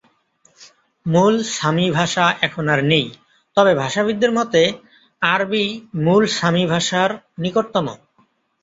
[1.05, 3.05] মূল সামি ভাষা এখন আর নেই,
[3.57, 4.61] তবে ভাষাবিদদের মতে,
[5.21, 5.65] আরবি
[6.05, 7.09] মূল সামি ভাষার
[7.39, 7.87] নিকটতম।